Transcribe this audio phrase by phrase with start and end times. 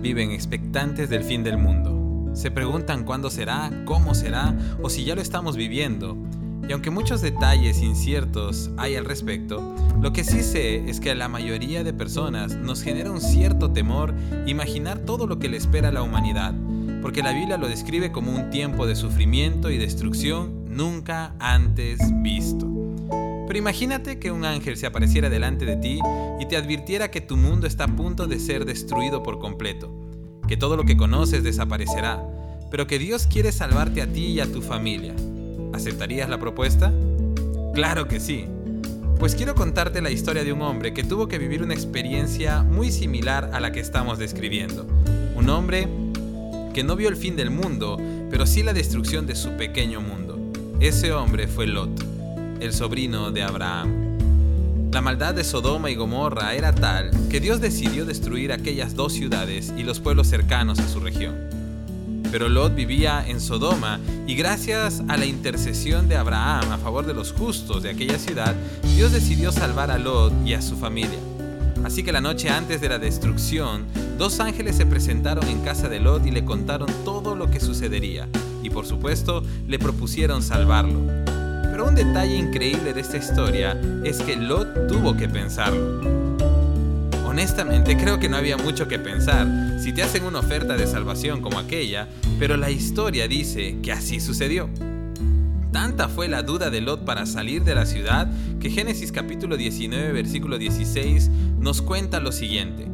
[0.00, 2.32] viven expectantes del fin del mundo.
[2.32, 6.16] Se preguntan cuándo será, cómo será o si ya lo estamos viviendo.
[6.68, 11.16] Y aunque muchos detalles inciertos hay al respecto, lo que sí sé es que a
[11.16, 14.14] la mayoría de personas nos genera un cierto temor
[14.46, 16.54] imaginar todo lo que le espera a la humanidad,
[17.02, 22.73] porque la Biblia lo describe como un tiempo de sufrimiento y destrucción nunca antes visto.
[23.46, 26.00] Pero imagínate que un ángel se apareciera delante de ti
[26.40, 29.92] y te advirtiera que tu mundo está a punto de ser destruido por completo,
[30.48, 32.22] que todo lo que conoces desaparecerá,
[32.70, 35.14] pero que Dios quiere salvarte a ti y a tu familia.
[35.74, 36.92] ¿Aceptarías la propuesta?
[37.74, 38.46] Claro que sí.
[39.18, 42.90] Pues quiero contarte la historia de un hombre que tuvo que vivir una experiencia muy
[42.90, 44.86] similar a la que estamos describiendo.
[45.36, 45.86] Un hombre
[46.72, 47.98] que no vio el fin del mundo,
[48.30, 50.38] pero sí la destrucción de su pequeño mundo.
[50.80, 52.13] Ese hombre fue Lot
[52.64, 54.18] el sobrino de Abraham.
[54.90, 59.72] La maldad de Sodoma y Gomorra era tal que Dios decidió destruir aquellas dos ciudades
[59.76, 61.36] y los pueblos cercanos a su región.
[62.32, 67.12] Pero Lot vivía en Sodoma y gracias a la intercesión de Abraham a favor de
[67.12, 68.54] los justos de aquella ciudad,
[68.96, 71.18] Dios decidió salvar a Lot y a su familia.
[71.84, 73.84] Así que la noche antes de la destrucción,
[74.16, 78.26] dos ángeles se presentaron en casa de Lot y le contaron todo lo que sucedería,
[78.62, 81.23] y por supuesto le propusieron salvarlo.
[81.74, 86.00] Pero un detalle increíble de esta historia es que Lot tuvo que pensarlo.
[87.26, 89.48] Honestamente creo que no había mucho que pensar
[89.80, 92.06] si te hacen una oferta de salvación como aquella,
[92.38, 94.70] pero la historia dice que así sucedió.
[95.72, 98.30] Tanta fue la duda de Lot para salir de la ciudad
[98.60, 102.93] que Génesis capítulo 19 versículo 16 nos cuenta lo siguiente.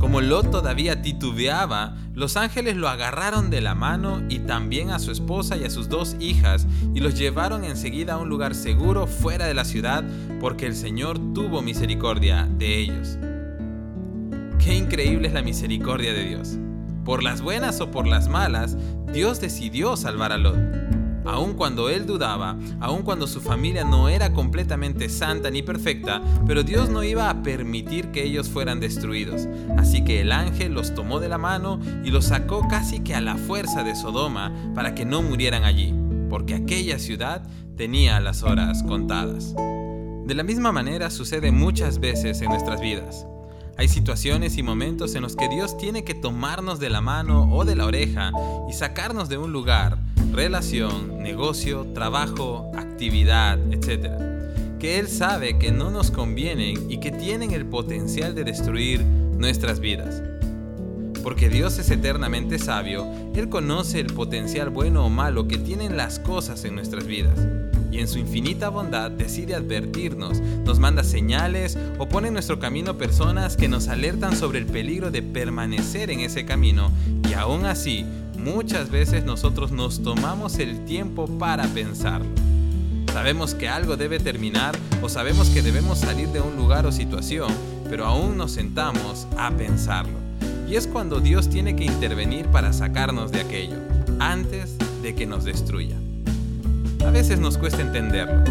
[0.00, 5.12] Como Lot todavía titubeaba, los ángeles lo agarraron de la mano y también a su
[5.12, 9.44] esposa y a sus dos hijas y los llevaron enseguida a un lugar seguro fuera
[9.44, 10.02] de la ciudad
[10.40, 13.18] porque el Señor tuvo misericordia de ellos.
[14.58, 16.56] Qué increíble es la misericordia de Dios.
[17.04, 18.78] Por las buenas o por las malas,
[19.12, 20.89] Dios decidió salvar a Lot
[21.30, 26.64] aun cuando él dudaba, aun cuando su familia no era completamente santa ni perfecta, pero
[26.64, 29.46] Dios no iba a permitir que ellos fueran destruidos.
[29.78, 33.20] Así que el ángel los tomó de la mano y los sacó casi que a
[33.20, 35.94] la fuerza de Sodoma para que no murieran allí,
[36.28, 37.42] porque aquella ciudad
[37.76, 39.54] tenía las horas contadas.
[39.54, 43.26] De la misma manera sucede muchas veces en nuestras vidas.
[43.78, 47.64] Hay situaciones y momentos en los que Dios tiene que tomarnos de la mano o
[47.64, 48.30] de la oreja
[48.68, 49.96] y sacarnos de un lugar
[50.32, 54.78] relación, negocio, trabajo, actividad, etc.
[54.78, 59.80] Que Él sabe que no nos convienen y que tienen el potencial de destruir nuestras
[59.80, 60.22] vidas.
[61.22, 66.18] Porque Dios es eternamente sabio, Él conoce el potencial bueno o malo que tienen las
[66.18, 67.38] cosas en nuestras vidas.
[67.90, 72.96] Y en su infinita bondad decide advertirnos, nos manda señales o pone en nuestro camino
[72.96, 76.92] personas que nos alertan sobre el peligro de permanecer en ese camino
[77.28, 78.06] y aún así
[78.44, 82.22] muchas veces nosotros nos tomamos el tiempo para pensar.
[83.12, 87.52] Sabemos que algo debe terminar o sabemos que debemos salir de un lugar o situación,
[87.88, 90.18] pero aún nos sentamos a pensarlo.
[90.68, 93.76] Y es cuando Dios tiene que intervenir para sacarnos de aquello,
[94.20, 95.96] antes de que nos destruya.
[97.04, 98.44] A veces nos cuesta entenderlo,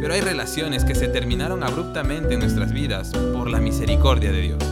[0.00, 4.62] pero hay relaciones que se terminaron abruptamente en nuestras vidas por la misericordia de Dios.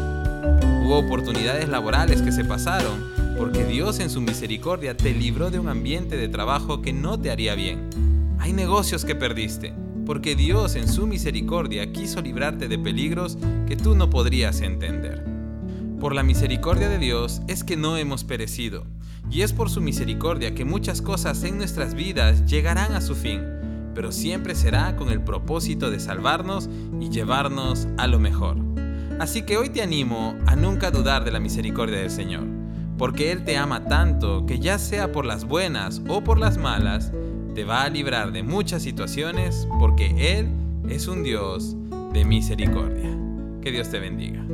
[0.84, 5.70] Hubo oportunidades laborales que se pasaron porque Dios en su misericordia te libró de un
[5.70, 7.88] ambiente de trabajo que no te haría bien.
[8.38, 9.72] Hay negocios que perdiste,
[10.04, 15.24] porque Dios en su misericordia quiso librarte de peligros que tú no podrías entender.
[15.98, 18.84] Por la misericordia de Dios es que no hemos perecido,
[19.30, 23.40] y es por su misericordia que muchas cosas en nuestras vidas llegarán a su fin,
[23.94, 26.68] pero siempre será con el propósito de salvarnos
[27.00, 28.58] y llevarnos a lo mejor.
[29.18, 32.59] Así que hoy te animo a nunca dudar de la misericordia del Señor
[33.00, 37.10] porque Él te ama tanto que ya sea por las buenas o por las malas,
[37.54, 40.50] te va a librar de muchas situaciones porque Él
[40.86, 41.76] es un Dios
[42.12, 43.08] de misericordia.
[43.62, 44.44] Que Dios te bendiga.